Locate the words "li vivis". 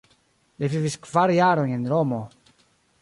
0.63-0.95